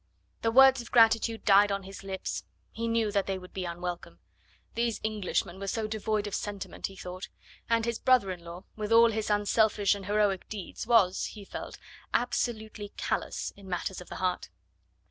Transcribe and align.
The 0.41 0.49
words 0.51 0.81
of 0.81 0.89
gratitude 0.91 1.45
died 1.45 1.71
on 1.71 1.83
his 1.83 2.03
lips; 2.03 2.43
he 2.71 2.87
knew 2.87 3.11
that 3.11 3.27
they 3.27 3.37
would 3.37 3.53
be 3.53 3.65
unwelcome. 3.65 4.17
These 4.73 4.99
Englishmen 5.03 5.59
were 5.59 5.67
so 5.67 5.85
devoid 5.85 6.25
of 6.25 6.33
sentiment, 6.33 6.87
he 6.87 6.95
thought, 6.95 7.29
and 7.69 7.85
his 7.85 7.99
brother 7.99 8.31
in 8.31 8.43
law, 8.43 8.63
with 8.75 8.91
all 8.91 9.11
his 9.11 9.29
unselfish 9.29 9.93
and 9.93 10.07
heroic 10.07 10.49
deeds, 10.49 10.87
was, 10.87 11.25
he 11.25 11.45
felt, 11.45 11.77
absolutely 12.15 12.93
callous 12.97 13.51
in 13.55 13.69
matters 13.69 14.01
of 14.01 14.09
the 14.09 14.15
heart. 14.15 14.49